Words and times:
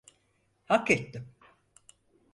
Hak 0.65 0.91
ettim. 0.91 1.27